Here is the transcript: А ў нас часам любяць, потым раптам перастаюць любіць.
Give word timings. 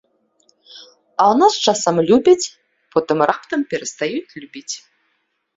А 1.21 1.23
ў 1.31 1.35
нас 1.41 1.53
часам 1.67 1.95
любяць, 2.09 2.45
потым 2.97 3.17
раптам 3.33 3.59
перастаюць 3.75 4.35
любіць. 4.43 4.75